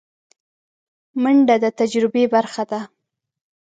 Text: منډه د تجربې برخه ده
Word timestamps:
منډه 1.21 1.55
د 1.63 1.65
تجربې 1.79 2.23
برخه 2.33 2.63
ده 2.71 2.81